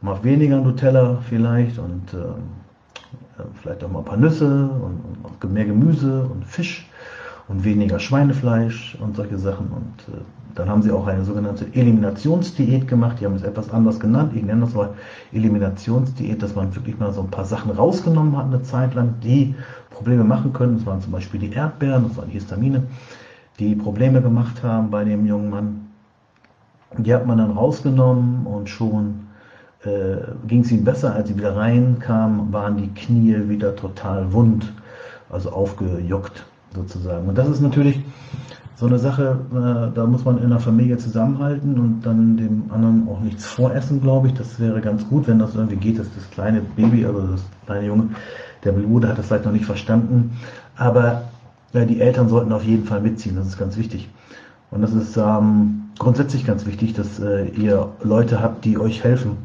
mal 0.00 0.22
weniger 0.24 0.60
Nutella 0.60 1.18
vielleicht 1.28 1.78
und 1.78 2.12
äh, 2.12 3.42
vielleicht 3.62 3.84
auch 3.84 3.90
mal 3.90 4.00
ein 4.00 4.04
paar 4.04 4.16
Nüsse 4.16 4.68
und, 4.68 5.00
und 5.22 5.52
mehr 5.52 5.66
Gemüse 5.66 6.24
und 6.24 6.44
Fisch 6.44 6.88
und 7.48 7.64
weniger 7.64 7.98
Schweinefleisch 7.98 8.96
und 9.00 9.16
solche 9.16 9.38
Sachen. 9.38 9.68
Und 9.68 10.14
äh, 10.14 10.20
dann 10.54 10.68
haben 10.68 10.82
sie 10.82 10.90
auch 10.90 11.06
eine 11.06 11.24
sogenannte 11.24 11.66
Eliminationsdiät 11.74 12.88
gemacht. 12.88 13.18
Die 13.20 13.26
haben 13.26 13.34
es 13.34 13.42
etwas 13.42 13.70
anders 13.70 14.00
genannt. 14.00 14.32
Ich 14.34 14.42
nenne 14.42 14.62
das 14.62 14.74
mal 14.74 14.94
Eliminationsdiät, 15.32 16.42
dass 16.42 16.54
man 16.54 16.74
wirklich 16.74 16.98
mal 16.98 17.12
so 17.12 17.20
ein 17.20 17.30
paar 17.30 17.44
Sachen 17.44 17.70
rausgenommen 17.70 18.36
hat 18.36 18.46
eine 18.46 18.62
Zeit 18.62 18.94
lang, 18.94 19.14
die 19.22 19.54
Probleme 19.90 20.24
machen 20.24 20.52
können. 20.52 20.78
Das 20.78 20.86
waren 20.86 21.00
zum 21.00 21.12
Beispiel 21.12 21.40
die 21.40 21.52
Erdbeeren, 21.52 22.08
das 22.08 22.16
waren 22.16 22.30
Histamine, 22.30 22.82
die 23.58 23.74
Probleme 23.74 24.22
gemacht 24.22 24.62
haben 24.62 24.90
bei 24.90 25.04
dem 25.04 25.26
jungen 25.26 25.50
Mann. 25.50 25.80
Die 26.98 27.14
hat 27.14 27.26
man 27.26 27.38
dann 27.38 27.50
rausgenommen 27.50 28.46
und 28.46 28.68
schon 28.70 29.26
äh, 29.84 30.16
ging 30.46 30.60
es 30.60 30.72
ihm 30.72 30.84
besser. 30.84 31.14
Als 31.14 31.28
sie 31.28 31.36
wieder 31.36 31.54
reinkam, 31.54 32.50
waren 32.52 32.78
die 32.78 32.88
Knie 32.88 33.48
wieder 33.48 33.76
total 33.76 34.32
wund, 34.32 34.72
also 35.28 35.50
aufgejuckt 35.50 36.46
sozusagen. 36.76 37.28
Und 37.28 37.36
das 37.36 37.48
ist 37.48 37.60
natürlich 37.60 38.00
so 38.76 38.86
eine 38.86 38.98
Sache, 38.98 39.38
äh, 39.52 39.94
da 39.94 40.06
muss 40.06 40.24
man 40.24 40.40
in 40.42 40.50
der 40.50 40.60
Familie 40.60 40.98
zusammenhalten 40.98 41.78
und 41.78 42.02
dann 42.02 42.36
dem 42.36 42.64
anderen 42.70 43.08
auch 43.08 43.20
nichts 43.20 43.46
voressen, 43.46 44.00
glaube 44.02 44.28
ich. 44.28 44.34
Das 44.34 44.60
wäre 44.60 44.80
ganz 44.80 45.08
gut, 45.08 45.26
wenn 45.26 45.38
das 45.38 45.54
irgendwie 45.54 45.76
geht, 45.76 45.98
dass 45.98 46.06
das 46.14 46.30
kleine 46.30 46.60
Baby, 46.60 47.06
also 47.06 47.22
das 47.22 47.42
kleine 47.64 47.86
Junge, 47.86 48.10
der 48.64 48.72
Bruder 48.72 49.08
hat 49.08 49.18
das 49.18 49.26
vielleicht 49.26 49.46
noch 49.46 49.52
nicht 49.52 49.64
verstanden. 49.64 50.32
Aber 50.76 51.22
äh, 51.72 51.86
die 51.86 52.00
Eltern 52.00 52.28
sollten 52.28 52.52
auf 52.52 52.64
jeden 52.64 52.84
Fall 52.84 53.00
mitziehen, 53.00 53.36
das 53.36 53.46
ist 53.46 53.58
ganz 53.58 53.76
wichtig. 53.76 54.08
Und 54.70 54.82
das 54.82 54.92
ist 54.92 55.16
ähm, 55.16 55.84
grundsätzlich 55.98 56.44
ganz 56.44 56.66
wichtig, 56.66 56.92
dass 56.92 57.18
äh, 57.18 57.46
ihr 57.48 57.88
Leute 58.02 58.42
habt, 58.42 58.64
die 58.64 58.78
euch 58.78 59.02
helfen. 59.02 59.38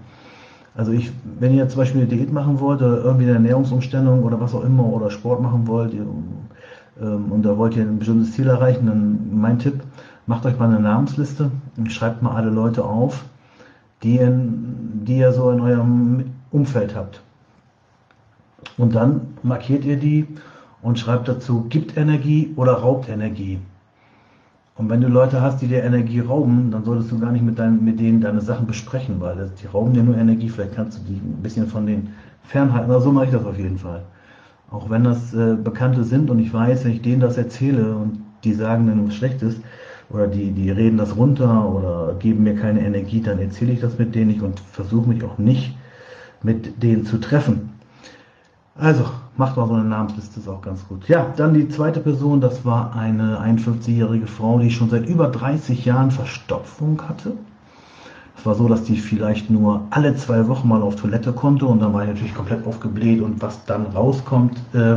Also 0.75 0.91
ich, 0.91 1.11
wenn 1.39 1.53
ihr 1.53 1.67
zum 1.67 1.79
Beispiel 1.79 2.01
eine 2.01 2.09
Diät 2.09 2.31
machen 2.31 2.59
wollt 2.59 2.81
oder 2.81 3.03
irgendwie 3.03 3.25
eine 3.25 3.33
Ernährungsumstellung 3.33 4.23
oder 4.23 4.39
was 4.39 4.53
auch 4.53 4.63
immer 4.63 4.85
oder 4.85 5.09
Sport 5.11 5.41
machen 5.41 5.67
wollt, 5.67 5.93
ihr, 5.93 6.05
und 6.99 7.43
da 7.43 7.57
wollt 7.57 7.75
ihr 7.75 7.83
ein 7.83 7.99
bestimmtes 7.99 8.33
Ziel 8.33 8.47
erreichen, 8.47 8.85
dann 8.85 9.39
mein 9.39 9.59
Tipp, 9.59 9.81
macht 10.27 10.45
euch 10.45 10.57
mal 10.59 10.69
eine 10.69 10.79
Namensliste 10.79 11.51
und 11.77 11.91
schreibt 11.91 12.21
mal 12.21 12.35
alle 12.35 12.49
Leute 12.49 12.83
auf, 12.83 13.25
die, 14.03 14.17
in, 14.17 15.03
die 15.05 15.17
ihr 15.17 15.31
so 15.31 15.51
in 15.51 15.61
eurem 15.61 16.25
Umfeld 16.51 16.95
habt. 16.95 17.21
Und 18.77 18.95
dann 18.95 19.21
markiert 19.43 19.85
ihr 19.85 19.97
die 19.97 20.27
und 20.81 20.99
schreibt 20.99 21.27
dazu, 21.27 21.65
gibt 21.69 21.97
Energie 21.97 22.53
oder 22.55 22.73
raubt 22.73 23.09
Energie. 23.09 23.59
Und 24.75 24.89
wenn 24.89 25.01
du 25.01 25.07
Leute 25.07 25.41
hast, 25.41 25.61
die 25.61 25.67
dir 25.67 25.83
Energie 25.83 26.21
rauben, 26.21 26.71
dann 26.71 26.83
solltest 26.83 27.11
du 27.11 27.19
gar 27.19 27.31
nicht 27.31 27.43
mit, 27.43 27.59
dein, 27.59 27.83
mit 27.83 27.99
denen 27.99 28.21
deine 28.21 28.41
Sachen 28.41 28.65
besprechen, 28.65 29.19
weil 29.19 29.35
das, 29.35 29.53
die 29.55 29.67
rauben 29.67 29.93
dir 29.93 30.01
nur 30.01 30.17
Energie. 30.17 30.49
Vielleicht 30.49 30.75
kannst 30.75 30.97
du 30.97 31.03
die 31.03 31.17
ein 31.17 31.41
bisschen 31.43 31.67
von 31.67 31.85
denen 31.85 32.15
fernhalten. 32.43 32.89
Aber 32.89 33.01
so 33.01 33.11
mache 33.11 33.25
ich 33.25 33.31
das 33.31 33.45
auf 33.45 33.57
jeden 33.57 33.77
Fall. 33.77 34.01
Auch 34.71 34.89
wenn 34.89 35.03
das 35.03 35.33
äh, 35.33 35.55
Bekannte 35.55 36.03
sind 36.03 36.29
und 36.29 36.39
ich 36.39 36.53
weiß, 36.53 36.85
wenn 36.85 36.93
ich 36.93 37.01
denen 37.01 37.19
das 37.19 37.37
erzähle 37.37 37.95
und 37.95 38.23
die 38.43 38.53
sagen 38.53 38.87
dann 38.87 39.05
was 39.05 39.15
Schlechtes 39.15 39.57
oder 40.09 40.27
die, 40.27 40.51
die 40.51 40.71
reden 40.71 40.97
das 40.97 41.15
runter 41.15 41.69
oder 41.69 42.15
geben 42.19 42.43
mir 42.43 42.55
keine 42.55 42.81
Energie, 42.81 43.21
dann 43.21 43.39
erzähle 43.39 43.73
ich 43.73 43.81
das 43.81 43.99
mit 43.99 44.15
denen 44.15 44.27
nicht 44.27 44.41
und 44.41 44.59
versuche 44.59 45.07
mich 45.07 45.23
auch 45.23 45.37
nicht 45.37 45.75
mit 46.41 46.81
denen 46.81 47.05
zu 47.05 47.19
treffen. 47.19 47.69
Also, 48.75 49.05
macht 49.37 49.57
mal 49.57 49.67
so 49.67 49.73
eine 49.73 49.83
Namensliste, 49.83 50.39
ist 50.39 50.47
auch 50.47 50.61
ganz 50.61 50.87
gut. 50.87 51.07
Ja, 51.07 51.31
dann 51.35 51.53
die 51.53 51.67
zweite 51.69 51.99
Person, 51.99 52.41
das 52.41 52.65
war 52.65 52.95
eine 52.95 53.39
51-jährige 53.39 54.27
Frau, 54.27 54.59
die 54.59 54.71
schon 54.71 54.89
seit 54.89 55.05
über 55.05 55.27
30 55.27 55.85
Jahren 55.85 56.11
Verstopfung 56.11 57.01
hatte. 57.07 57.33
Es 58.41 58.45
war 58.47 58.55
so, 58.55 58.67
dass 58.67 58.85
die 58.85 58.97
vielleicht 58.97 59.51
nur 59.51 59.85
alle 59.91 60.15
zwei 60.15 60.47
Wochen 60.47 60.67
mal 60.67 60.81
auf 60.81 60.95
Toilette 60.95 61.31
konnte 61.31 61.67
und 61.67 61.79
dann 61.79 61.93
war 61.93 62.01
die 62.01 62.07
natürlich 62.07 62.33
komplett 62.33 62.65
aufgebläht 62.65 63.21
und 63.21 63.39
was 63.39 63.63
dann 63.65 63.85
rauskommt, 63.85 64.57
äh, 64.73 64.95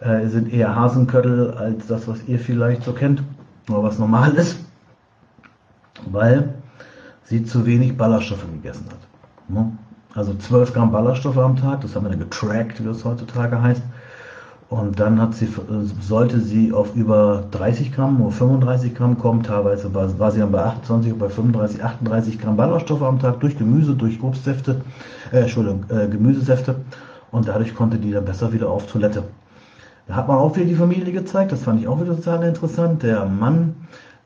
äh, 0.00 0.26
sind 0.26 0.52
eher 0.52 0.74
Hasenköttel 0.74 1.52
als 1.52 1.86
das, 1.86 2.08
was 2.08 2.26
ihr 2.26 2.40
vielleicht 2.40 2.82
so 2.82 2.92
kennt, 2.92 3.22
oder 3.68 3.84
was 3.84 4.00
normal 4.00 4.34
ist, 4.34 4.56
weil 6.10 6.52
sie 7.22 7.44
zu 7.44 7.64
wenig 7.64 7.96
Ballaststoffe 7.96 8.44
gegessen 8.50 8.86
hat. 8.90 8.98
Ne? 9.48 9.70
Also 10.12 10.34
12 10.34 10.74
Gramm 10.74 10.90
Ballaststoffe 10.90 11.38
am 11.38 11.54
Tag, 11.54 11.82
das 11.82 11.94
haben 11.94 12.06
wir 12.06 12.10
dann 12.10 12.18
getrackt, 12.18 12.82
wie 12.82 12.88
das 12.88 13.04
heutzutage 13.04 13.62
heißt. 13.62 13.82
Und 14.68 14.98
dann 14.98 15.20
hat 15.20 15.34
sie, 15.34 15.48
sollte 16.00 16.40
sie 16.40 16.72
auf 16.72 16.96
über 16.96 17.44
30 17.52 17.92
Gramm 17.92 18.20
oder 18.20 18.32
35 18.32 18.96
Gramm 18.96 19.16
kommen. 19.16 19.44
Teilweise 19.44 19.94
war, 19.94 20.18
war 20.18 20.32
sie 20.32 20.40
dann 20.40 20.50
bei 20.50 20.64
28 20.64 21.12
oder 21.12 21.26
bei 21.26 21.28
35, 21.28 21.84
38 21.84 22.40
Gramm 22.40 22.56
Ballaststoffe 22.56 23.02
am 23.02 23.20
Tag 23.20 23.38
durch 23.40 23.56
Gemüse, 23.56 23.94
durch 23.94 24.20
Obstsäfte, 24.20 24.80
äh, 25.32 25.42
Entschuldigung, 25.42 25.84
äh, 25.88 26.08
Gemüsesäfte. 26.08 26.76
Und 27.30 27.46
dadurch 27.46 27.76
konnte 27.76 27.98
die 27.98 28.10
dann 28.10 28.24
besser 28.24 28.52
wieder 28.52 28.68
auf 28.68 28.86
Toilette. 28.86 29.22
Da 30.08 30.14
hat 30.16 30.26
man 30.26 30.38
auch 30.38 30.56
wieder 30.56 30.66
die 30.66 30.74
Familie 30.74 31.12
gezeigt. 31.12 31.52
Das 31.52 31.62
fand 31.62 31.80
ich 31.80 31.86
auch 31.86 32.00
wieder 32.00 32.16
total 32.16 32.42
interessant. 32.44 33.04
Der 33.04 33.24
Mann, 33.24 33.74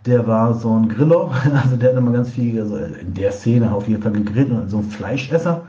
der 0.07 0.27
war 0.27 0.55
so 0.55 0.75
ein 0.75 0.89
Griller. 0.89 1.31
Also 1.63 1.77
der 1.77 1.91
hat 1.91 1.99
immer 1.99 2.13
ganz 2.13 2.31
viel, 2.31 2.59
also 2.61 2.77
in 2.77 3.13
der 3.13 3.33
Szene 3.33 3.73
auf 3.73 3.89
jeden 3.89 4.03
Fall 4.03 4.13
gegrillt 4.13 4.51
und 4.51 4.71
so 4.71 4.79
ein 4.79 4.85
Fleischesser. 4.85 5.63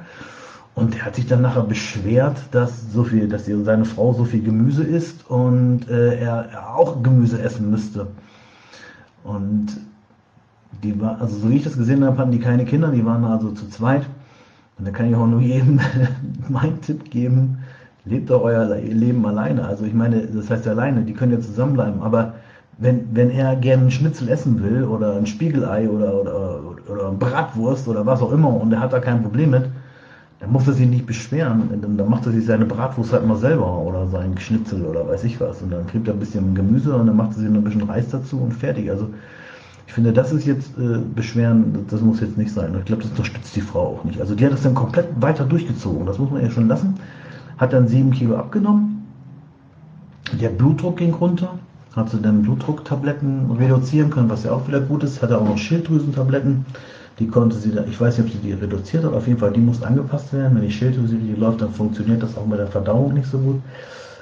Und 0.73 0.95
er 0.95 1.05
hat 1.05 1.15
sich 1.15 1.27
dann 1.27 1.41
nachher 1.41 1.63
beschwert, 1.63 2.37
dass 2.51 2.91
so 2.93 3.03
viel, 3.03 3.27
dass 3.27 3.45
seine 3.45 3.85
Frau 3.85 4.13
so 4.13 4.23
viel 4.23 4.41
Gemüse 4.41 4.83
isst 4.83 5.29
und 5.29 5.89
äh, 5.89 6.17
er, 6.17 6.49
er, 6.51 6.75
auch 6.75 7.03
Gemüse 7.03 7.41
essen 7.41 7.69
müsste. 7.69 8.07
Und 9.23 9.67
die 10.81 10.99
war, 10.99 11.19
also 11.19 11.37
so 11.37 11.49
wie 11.49 11.57
ich 11.57 11.63
das 11.63 11.77
gesehen 11.77 12.03
habe, 12.05 12.17
hatten 12.17 12.31
die 12.31 12.39
keine 12.39 12.65
Kinder, 12.65 12.89
die 12.89 13.05
waren 13.05 13.25
also 13.25 13.51
zu 13.51 13.67
zweit. 13.69 14.05
Und 14.79 14.87
da 14.87 14.91
kann 14.91 15.09
ich 15.09 15.15
auch 15.15 15.27
nur 15.27 15.41
jedem 15.41 15.79
meinen 16.49 16.81
Tipp 16.81 17.11
geben, 17.11 17.59
lebt 18.05 18.29
doch 18.29 18.41
euer 18.41 18.65
Leben 18.77 19.25
alleine. 19.25 19.65
Also 19.65 19.85
ich 19.85 19.93
meine, 19.93 20.25
das 20.25 20.49
heißt 20.49 20.67
alleine, 20.67 21.01
die 21.01 21.13
können 21.13 21.33
ja 21.33 21.39
zusammenbleiben, 21.41 22.01
aber 22.01 22.33
wenn, 22.77 23.15
wenn 23.15 23.29
er 23.29 23.55
gerne 23.57 23.83
einen 23.83 23.91
Schnitzel 23.91 24.27
essen 24.29 24.63
will 24.63 24.85
oder 24.85 25.15
ein 25.15 25.27
Spiegelei 25.27 25.87
oder, 25.87 26.19
oder, 26.19 26.61
oder, 26.89 27.11
Bratwurst 27.11 27.87
oder 27.87 28.05
was 28.05 28.21
auch 28.21 28.31
immer 28.31 28.49
und 28.49 28.73
er 28.73 28.79
hat 28.79 28.93
da 28.93 28.99
kein 28.99 29.21
Problem 29.21 29.51
mit, 29.51 29.65
dann 30.41 30.51
muss 30.51 30.67
er 30.67 30.73
sich 30.73 30.87
nicht 30.87 31.05
beschweren. 31.05 31.69
Dann 31.81 32.09
macht 32.09 32.25
er 32.25 32.31
sich 32.31 32.45
seine 32.45 32.65
Bratwurst 32.65 33.13
halt 33.13 33.25
mal 33.25 33.37
selber 33.37 33.77
oder 33.77 34.07
sein 34.07 34.35
Schnitzel 34.39 34.83
oder 34.83 35.07
weiß 35.07 35.23
ich 35.23 35.39
was. 35.39 35.61
Und 35.61 35.71
dann 35.71 35.85
kriegt 35.85 36.07
er 36.07 36.15
ein 36.15 36.19
bisschen 36.19 36.55
Gemüse 36.55 36.95
und 36.95 37.05
dann 37.05 37.15
macht 37.15 37.31
er 37.31 37.41
sich 37.41 37.49
noch 37.49 37.59
ein 37.59 37.63
bisschen 37.63 37.83
Reis 37.83 38.09
dazu 38.09 38.39
und 38.39 38.51
fertig. 38.51 38.89
Also 38.89 39.07
ich 39.85 39.93
finde, 39.93 40.11
das 40.11 40.31
ist 40.31 40.45
jetzt 40.47 40.71
äh, 40.79 40.97
Beschweren, 41.15 41.85
das 41.89 42.01
muss 42.01 42.21
jetzt 42.21 42.37
nicht 42.37 42.51
sein. 42.51 42.73
Ich 42.79 42.85
glaube, 42.85 43.03
das 43.03 43.11
unterstützt 43.11 43.55
die 43.55 43.61
Frau 43.61 43.99
auch 43.99 44.03
nicht. 44.03 44.19
Also 44.19 44.33
die 44.33 44.43
hat 44.43 44.51
das 44.51 44.63
dann 44.63 44.73
komplett 44.73 45.09
weiter 45.21 45.45
durchgezogen. 45.45 46.07
Das 46.07 46.17
muss 46.17 46.31
man 46.31 46.41
ja 46.41 46.49
schon 46.49 46.67
lassen. 46.67 46.95
Hat 47.59 47.73
dann 47.73 47.87
sieben 47.87 48.09
Kilo 48.09 48.35
abgenommen. 48.35 49.05
Der 50.41 50.49
Blutdruck 50.49 50.97
ging 50.97 51.13
runter. 51.13 51.59
Hat 51.95 52.09
sie 52.09 52.19
dann 52.19 52.41
Blutdrucktabletten 52.41 53.51
reduzieren 53.51 54.09
können, 54.09 54.29
was 54.29 54.43
ja 54.43 54.53
auch 54.53 54.67
wieder 54.67 54.79
gut 54.79 55.03
ist. 55.03 55.21
Hatte 55.21 55.37
auch 55.37 55.45
noch 55.45 55.57
Schilddrüsentabletten. 55.57 56.65
Die 57.21 57.27
konnte 57.27 57.55
sie 57.55 57.71
da, 57.71 57.83
ich 57.83 58.01
weiß 58.01 58.17
nicht, 58.17 58.25
ob 58.25 58.33
sie 58.33 58.49
die 58.49 58.53
reduziert 58.53 59.03
hat, 59.03 59.13
auf 59.13 59.27
jeden 59.27 59.37
Fall, 59.37 59.51
die 59.51 59.59
muss 59.59 59.83
angepasst 59.83 60.33
werden. 60.33 60.55
Wenn 60.55 60.63
die 60.63 60.71
Schilddrüse 60.71 61.17
läuft, 61.37 61.61
dann 61.61 61.69
funktioniert 61.71 62.23
das 62.23 62.35
auch 62.35 62.47
mit 62.47 62.57
der 62.57 62.65
Verdauung 62.65 63.13
nicht 63.13 63.29
so 63.29 63.37
gut. 63.37 63.57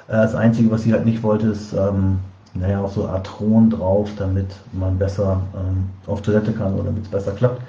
Äh, 0.08 0.12
das 0.12 0.34
Einzige, 0.34 0.70
was 0.70 0.82
sie 0.82 0.92
halt 0.92 1.06
nicht 1.06 1.22
wollte, 1.22 1.46
ist, 1.46 1.72
ähm, 1.72 2.18
naja, 2.52 2.82
auch 2.82 2.92
so 2.92 3.08
Arthron 3.08 3.70
drauf, 3.70 4.10
damit 4.18 4.48
man 4.74 4.98
besser 4.98 5.40
ähm, 5.54 5.84
auf 6.06 6.20
Toilette 6.20 6.52
kann 6.52 6.74
oder 6.74 6.84
damit 6.84 7.04
es 7.04 7.10
besser 7.10 7.32
klappt. 7.32 7.62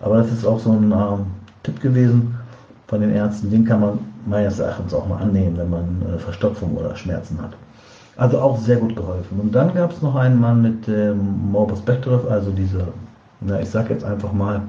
Aber 0.00 0.18
das 0.18 0.30
ist 0.30 0.46
auch 0.46 0.60
so 0.60 0.70
ein 0.70 0.92
ähm, 0.92 1.26
Tipp 1.64 1.80
gewesen 1.80 2.36
von 2.86 3.00
den 3.00 3.10
Ärzten. 3.10 3.50
Den 3.50 3.64
kann 3.64 3.80
man 3.80 3.98
meines 4.26 4.60
Erachtens 4.60 4.94
auch 4.94 5.08
mal 5.08 5.20
annehmen, 5.20 5.58
wenn 5.58 5.70
man 5.70 6.02
äh, 6.02 6.18
Verstopfung 6.20 6.76
oder 6.76 6.94
Schmerzen 6.94 7.36
hat. 7.42 7.50
Also 8.16 8.38
auch 8.38 8.58
sehr 8.58 8.76
gut 8.76 8.94
geholfen. 8.94 9.40
Und 9.40 9.52
dann 9.52 9.74
gab 9.74 9.90
es 9.90 10.02
noch 10.02 10.14
einen 10.14 10.40
Mann 10.40 10.62
mit 10.62 10.86
dem 10.86 11.50
Morbus 11.50 11.80
Bechterew, 11.80 12.28
also 12.28 12.52
diese 12.52 12.86
na, 13.40 13.60
ich 13.60 13.70
sage 13.70 13.92
jetzt 13.92 14.04
einfach 14.04 14.32
mal, 14.32 14.62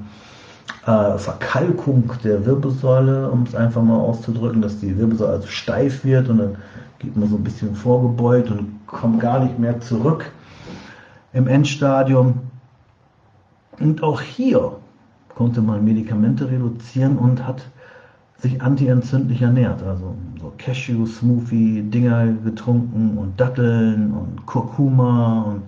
äh, 0.86 1.18
Verkalkung 1.18 2.10
der 2.24 2.44
Wirbelsäule, 2.46 3.30
um 3.30 3.42
es 3.42 3.54
einfach 3.54 3.82
mal 3.82 3.98
auszudrücken, 3.98 4.62
dass 4.62 4.78
die 4.78 4.96
Wirbelsäule 4.96 5.32
also 5.32 5.46
steif 5.46 6.04
wird 6.04 6.28
und 6.28 6.38
dann 6.38 6.56
geht 6.98 7.16
man 7.16 7.28
so 7.28 7.36
ein 7.36 7.44
bisschen 7.44 7.74
vorgebeugt 7.74 8.50
und 8.50 8.86
kommt 8.86 9.20
gar 9.20 9.40
nicht 9.40 9.58
mehr 9.58 9.80
zurück 9.80 10.30
im 11.32 11.46
Endstadium. 11.48 12.40
Und 13.78 14.02
auch 14.02 14.20
hier 14.20 14.76
konnte 15.34 15.62
man 15.62 15.84
Medikamente 15.84 16.50
reduzieren 16.50 17.16
und 17.16 17.46
hat 17.46 17.62
sich 18.38 18.60
antientzündlich 18.60 19.42
ernährt. 19.42 19.82
Also 19.82 20.14
so 20.40 20.52
Cashew-Smoothie-Dinger 20.58 22.26
getrunken 22.44 23.16
und 23.16 23.40
Datteln 23.40 24.12
und 24.12 24.46
Kurkuma 24.46 25.42
und 25.42 25.62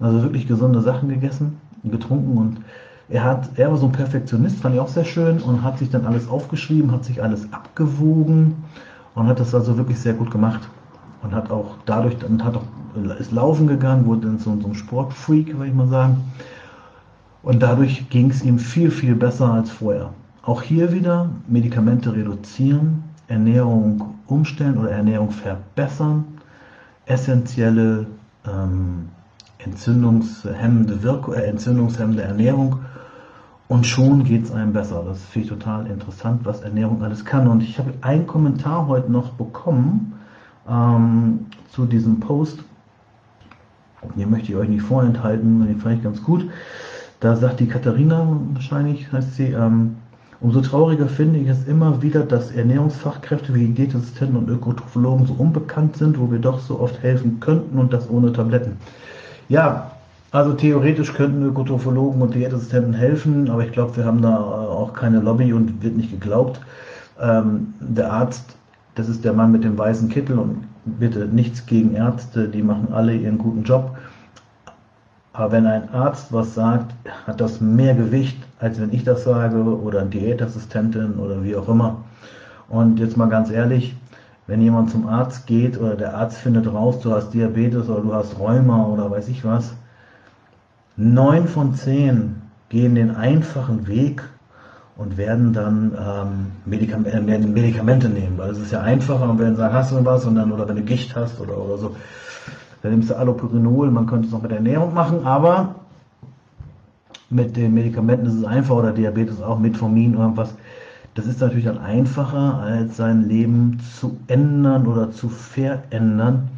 also 0.00 0.22
wirklich 0.22 0.46
gesunde 0.46 0.80
Sachen 0.80 1.08
gegessen 1.08 1.58
getrunken 1.84 2.36
und 2.36 2.56
er 3.10 3.24
hat, 3.24 3.48
er 3.56 3.70
war 3.70 3.78
so 3.78 3.86
ein 3.86 3.92
Perfektionist, 3.92 4.60
fand 4.60 4.74
ich 4.74 4.80
auch 4.80 4.88
sehr 4.88 5.04
schön 5.04 5.40
und 5.40 5.62
hat 5.62 5.78
sich 5.78 5.88
dann 5.88 6.04
alles 6.04 6.28
aufgeschrieben, 6.28 6.92
hat 6.92 7.04
sich 7.04 7.22
alles 7.22 7.50
abgewogen 7.52 8.56
und 9.14 9.26
hat 9.26 9.40
das 9.40 9.54
also 9.54 9.78
wirklich 9.78 9.98
sehr 9.98 10.12
gut 10.12 10.30
gemacht 10.30 10.68
und 11.22 11.34
hat 11.34 11.50
auch 11.50 11.76
dadurch 11.86 12.22
und 12.24 12.44
hat 12.44 12.56
auch 12.56 12.64
ist 13.18 13.32
laufen 13.32 13.66
gegangen, 13.66 14.06
wurde 14.06 14.26
dann 14.26 14.38
so, 14.38 14.58
so 14.60 14.68
ein 14.68 14.74
Sportfreak, 14.74 15.54
würde 15.54 15.68
ich 15.68 15.74
mal 15.74 15.88
sagen. 15.88 16.16
Und 17.42 17.62
dadurch 17.62 18.08
ging 18.10 18.30
es 18.30 18.42
ihm 18.42 18.58
viel, 18.58 18.90
viel 18.90 19.14
besser 19.14 19.52
als 19.52 19.70
vorher. 19.70 20.10
Auch 20.42 20.62
hier 20.62 20.92
wieder 20.92 21.30
Medikamente 21.46 22.12
reduzieren, 22.12 23.04
Ernährung 23.28 24.14
umstellen 24.26 24.78
oder 24.78 24.90
Ernährung 24.90 25.30
verbessern, 25.30 26.24
essentielle 27.06 28.06
ähm, 28.46 29.08
entzündungshemmende, 29.58 31.02
Wirkung, 31.02 31.34
äh, 31.34 31.42
entzündungshemmende 31.42 32.22
Ernährung 32.22 32.80
und 33.68 33.86
schon 33.86 34.24
geht 34.24 34.44
es 34.44 34.50
einem 34.50 34.72
besser. 34.72 35.04
Das 35.06 35.22
finde 35.24 35.44
ich 35.44 35.50
total 35.50 35.86
interessant, 35.86 36.40
was 36.44 36.62
Ernährung 36.62 37.02
alles 37.02 37.24
kann. 37.24 37.46
Und 37.48 37.62
ich 37.62 37.78
habe 37.78 37.92
einen 38.00 38.26
Kommentar 38.26 38.86
heute 38.86 39.12
noch 39.12 39.32
bekommen 39.32 40.14
ähm, 40.68 41.46
zu 41.70 41.84
diesem 41.84 42.18
Post. 42.18 42.64
Den 44.16 44.30
möchte 44.30 44.52
ich 44.52 44.56
euch 44.56 44.68
nicht 44.68 44.82
vorenthalten, 44.82 45.66
den 45.66 45.80
fand 45.80 45.96
ich 45.96 46.02
ganz 46.02 46.22
gut. 46.22 46.48
Da 47.20 47.36
sagt 47.36 47.60
die 47.60 47.66
Katharina, 47.66 48.26
wahrscheinlich 48.54 49.12
heißt 49.12 49.34
sie, 49.34 49.48
ähm, 49.48 49.96
umso 50.40 50.60
trauriger 50.60 51.08
finde 51.08 51.40
ich 51.40 51.48
es 51.48 51.66
immer 51.66 52.00
wieder, 52.00 52.22
dass 52.22 52.52
Ernährungsfachkräfte 52.52 53.52
wie 53.54 53.66
Diätassistenten 53.66 54.36
und 54.36 54.48
Ökotrophologen 54.48 55.26
so 55.26 55.34
unbekannt 55.34 55.96
sind, 55.96 56.18
wo 56.18 56.30
wir 56.30 56.38
doch 56.38 56.60
so 56.60 56.80
oft 56.80 57.02
helfen 57.02 57.40
könnten 57.40 57.76
und 57.78 57.92
das 57.92 58.08
ohne 58.08 58.32
Tabletten. 58.32 58.78
Ja, 59.48 59.92
also 60.30 60.52
theoretisch 60.52 61.14
könnten 61.14 61.42
Ökotrophologen 61.42 62.20
und 62.20 62.34
Diätassistenten 62.34 62.92
helfen, 62.92 63.48
aber 63.48 63.64
ich 63.64 63.72
glaube, 63.72 63.96
wir 63.96 64.04
haben 64.04 64.20
da 64.20 64.36
auch 64.36 64.92
keine 64.92 65.20
Lobby 65.20 65.54
und 65.54 65.82
wird 65.82 65.96
nicht 65.96 66.10
geglaubt. 66.10 66.60
Ähm, 67.18 67.72
der 67.80 68.12
Arzt, 68.12 68.56
das 68.94 69.08
ist 69.08 69.24
der 69.24 69.32
Mann 69.32 69.52
mit 69.52 69.64
dem 69.64 69.78
weißen 69.78 70.10
Kittel 70.10 70.38
und 70.38 70.66
bitte 70.84 71.26
nichts 71.26 71.64
gegen 71.64 71.94
Ärzte, 71.94 72.48
die 72.48 72.62
machen 72.62 72.88
alle 72.92 73.14
ihren 73.14 73.38
guten 73.38 73.62
Job. 73.62 73.96
Aber 75.32 75.52
wenn 75.52 75.66
ein 75.66 75.88
Arzt 75.94 76.30
was 76.30 76.54
sagt, 76.54 76.92
hat 77.26 77.40
das 77.40 77.60
mehr 77.60 77.94
Gewicht, 77.94 78.38
als 78.58 78.78
wenn 78.78 78.92
ich 78.92 79.04
das 79.04 79.24
sage 79.24 79.62
oder 79.62 80.00
ein 80.00 80.10
Diätassistentin 80.10 81.14
oder 81.14 81.42
wie 81.42 81.56
auch 81.56 81.68
immer. 81.68 82.04
Und 82.68 82.98
jetzt 82.98 83.16
mal 83.16 83.28
ganz 83.28 83.50
ehrlich, 83.50 83.96
wenn 84.48 84.62
jemand 84.62 84.90
zum 84.90 85.06
Arzt 85.06 85.46
geht 85.46 85.78
oder 85.78 85.94
der 85.94 86.16
Arzt 86.16 86.38
findet 86.38 86.66
raus, 86.66 86.98
du 87.00 87.12
hast 87.12 87.32
Diabetes 87.32 87.88
oder 87.88 88.00
du 88.00 88.14
hast 88.14 88.38
Rheuma 88.38 88.86
oder 88.86 89.10
weiß 89.10 89.28
ich 89.28 89.44
was, 89.44 89.74
neun 90.96 91.46
von 91.46 91.74
zehn 91.74 92.36
gehen 92.70 92.94
den 92.94 93.14
einfachen 93.14 93.86
Weg 93.86 94.24
und 94.96 95.18
werden 95.18 95.52
dann 95.52 95.92
ähm, 95.92 96.46
Medikam 96.64 97.04
äh, 97.04 97.20
Medikamente 97.20 98.08
nehmen, 98.08 98.38
weil 98.38 98.50
es 98.50 98.58
ist 98.58 98.72
ja 98.72 98.80
einfacher 98.80 99.28
und 99.28 99.38
werden 99.38 99.54
sagen, 99.54 99.74
hast 99.74 99.92
du 99.92 100.04
was? 100.04 100.24
Und 100.24 100.34
dann 100.36 100.50
oder 100.50 100.66
wenn 100.66 100.76
du 100.76 100.82
Gicht 100.82 101.14
hast 101.14 101.40
oder, 101.40 101.56
oder 101.56 101.76
so, 101.76 101.96
dann 102.82 102.92
nimmst 102.92 103.10
du 103.10 103.16
Allopurinol, 103.16 103.90
man 103.90 104.06
könnte 104.06 104.26
es 104.26 104.32
noch 104.32 104.42
mit 104.42 104.50
Ernährung 104.50 104.94
machen, 104.94 105.24
aber 105.24 105.74
mit 107.28 107.54
den 107.54 107.74
Medikamenten 107.74 108.26
ist 108.26 108.34
es 108.34 108.44
einfach 108.44 108.76
oder 108.76 108.92
Diabetes 108.92 109.42
auch, 109.42 109.58
Metformin, 109.58 110.14
irgendwas, 110.14 110.54
das 111.18 111.26
ist 111.26 111.40
natürlich 111.40 111.64
dann 111.64 111.78
einfacher, 111.78 112.60
als 112.60 112.96
sein 112.96 113.28
Leben 113.28 113.80
zu 113.98 114.16
ändern 114.28 114.86
oder 114.86 115.10
zu 115.10 115.28
verändern. 115.28 116.48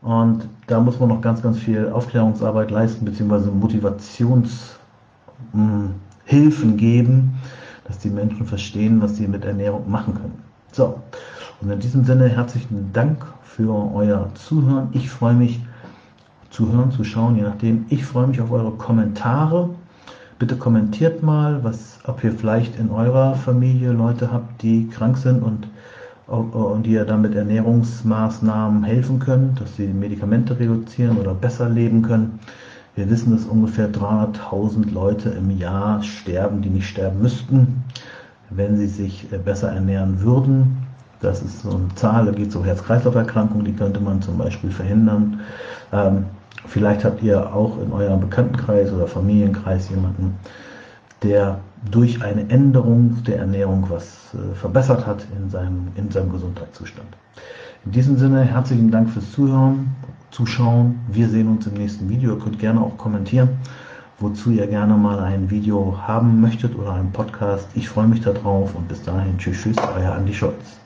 Und 0.00 0.48
da 0.66 0.80
muss 0.80 0.98
man 0.98 1.10
noch 1.10 1.20
ganz, 1.20 1.42
ganz 1.42 1.58
viel 1.58 1.90
Aufklärungsarbeit 1.90 2.70
leisten, 2.70 3.04
beziehungsweise 3.04 3.50
Motivationshilfen 3.50 4.78
geben, 6.78 7.34
dass 7.84 7.98
die 7.98 8.08
Menschen 8.08 8.46
verstehen, 8.46 9.02
was 9.02 9.16
sie 9.16 9.28
mit 9.28 9.44
Ernährung 9.44 9.90
machen 9.90 10.14
können. 10.14 10.42
So, 10.72 10.98
Und 11.60 11.70
in 11.70 11.78
diesem 11.78 12.06
Sinne 12.06 12.28
herzlichen 12.28 12.90
Dank 12.94 13.26
für 13.42 13.70
euer 13.94 14.30
Zuhören. 14.32 14.88
Ich 14.92 15.10
freue 15.10 15.34
mich 15.34 15.60
zu 16.48 16.72
hören, 16.72 16.92
zu 16.92 17.04
schauen, 17.04 17.36
je 17.36 17.42
nachdem. 17.42 17.84
Ich 17.90 18.06
freue 18.06 18.26
mich 18.26 18.40
auf 18.40 18.50
eure 18.50 18.70
Kommentare. 18.70 19.68
Bitte 20.38 20.56
kommentiert 20.56 21.22
mal, 21.22 21.64
was, 21.64 21.98
ob 22.06 22.22
ihr 22.22 22.32
vielleicht 22.32 22.78
in 22.78 22.90
eurer 22.90 23.34
Familie 23.34 23.90
Leute 23.90 24.30
habt, 24.32 24.62
die 24.62 24.86
krank 24.86 25.16
sind 25.16 25.42
und, 25.42 25.66
und 26.28 26.84
die 26.84 26.92
ihr 26.92 27.04
dann 27.04 27.22
mit 27.22 27.34
Ernährungsmaßnahmen 27.34 28.84
helfen 28.84 29.18
können, 29.18 29.56
dass 29.58 29.74
sie 29.74 29.88
Medikamente 29.88 30.56
reduzieren 30.56 31.16
oder 31.16 31.34
besser 31.34 31.68
leben 31.68 32.02
können. 32.02 32.38
Wir 32.94 33.10
wissen, 33.10 33.32
dass 33.32 33.46
ungefähr 33.46 33.90
300.000 33.90 34.92
Leute 34.92 35.30
im 35.30 35.56
Jahr 35.56 36.02
sterben, 36.04 36.62
die 36.62 36.70
nicht 36.70 36.88
sterben 36.88 37.20
müssten, 37.20 37.82
wenn 38.50 38.76
sie 38.76 38.88
sich 38.88 39.28
besser 39.44 39.72
ernähren 39.72 40.20
würden. 40.20 40.86
Das 41.20 41.42
ist 41.42 41.62
so 41.62 41.70
eine 41.70 41.92
Zahl, 41.96 42.26
da 42.26 42.32
geht 42.32 42.50
es 42.50 42.56
um 42.56 42.62
Herz-Kreislauf-Erkrankungen, 42.62 43.64
die 43.64 43.74
könnte 43.74 43.98
man 43.98 44.22
zum 44.22 44.38
Beispiel 44.38 44.70
verhindern. 44.70 45.40
Ähm, 45.92 46.26
vielleicht 46.66 47.04
habt 47.04 47.22
ihr 47.22 47.54
auch 47.54 47.80
in 47.80 47.92
eurem 47.92 48.20
Bekanntenkreis 48.20 48.92
oder 48.92 49.06
Familienkreis 49.06 49.90
jemanden, 49.90 50.36
der 51.22 51.60
durch 51.90 52.22
eine 52.22 52.48
Änderung 52.50 53.22
der 53.24 53.38
Ernährung 53.38 53.86
was 53.88 54.34
äh, 54.34 54.54
verbessert 54.54 55.06
hat 55.06 55.24
in 55.36 55.50
seinem, 55.50 55.88
in 55.96 56.10
seinem 56.10 56.32
Gesundheitszustand. 56.32 57.08
In 57.84 57.92
diesem 57.92 58.18
Sinne 58.18 58.42
herzlichen 58.42 58.90
Dank 58.90 59.10
fürs 59.10 59.30
Zuhören 59.32 59.94
Zuschauen. 60.30 61.00
Wir 61.08 61.28
sehen 61.28 61.48
uns 61.48 61.66
im 61.66 61.74
nächsten 61.74 62.08
Video. 62.08 62.34
Ihr 62.34 62.38
könnt 62.38 62.58
gerne 62.58 62.80
auch 62.80 62.96
kommentieren, 62.98 63.48
wozu 64.18 64.50
ihr 64.50 64.66
gerne 64.66 64.94
mal 64.94 65.18
ein 65.20 65.50
Video 65.50 65.96
haben 66.06 66.40
möchtet 66.40 66.76
oder 66.76 66.92
einen 66.94 67.12
Podcast. 67.12 67.66
Ich 67.74 67.88
freue 67.88 68.08
mich 68.08 68.20
darauf 68.20 68.74
und 68.74 68.88
bis 68.88 69.02
dahin. 69.02 69.38
Tschüss, 69.38 69.62
tschüss, 69.62 69.76
euer 69.96 70.12
Andi 70.12 70.34
Scholz. 70.34 70.78